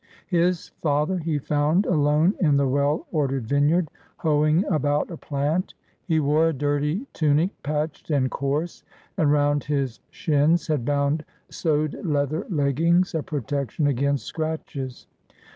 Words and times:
His 0.29 0.69
father 0.81 1.19
he 1.19 1.37
found 1.37 1.85
alone 1.85 2.33
in 2.39 2.57
the 2.57 2.67
well 2.67 3.05
ordered 3.11 3.45
vineyard, 3.45 3.89
hoeing 4.17 4.65
about 4.65 5.11
a 5.11 5.15
plant. 5.17 5.75
He 6.07 6.19
wore 6.19 6.47
a 6.49 6.53
dirty 6.53 7.05
tunic, 7.13 7.51
patched 7.61 8.09
and 8.09 8.31
coarse, 8.31 8.81
and 9.15 9.31
round 9.31 9.65
his 9.65 9.99
shins 10.09 10.65
had 10.65 10.85
bound 10.85 11.23
sewed 11.51 12.03
leather 12.03 12.47
leggings, 12.49 13.13
a 13.13 13.21
protection 13.21 13.85
against 13.85 14.25
scratches. 14.25 15.05